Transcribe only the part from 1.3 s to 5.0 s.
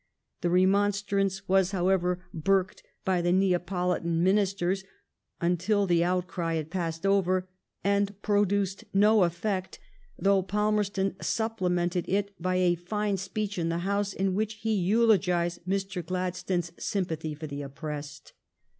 was, however, burked by the Neapolitan ministers